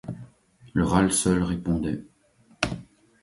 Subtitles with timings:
[0.73, 2.03] Le râle seul répondait.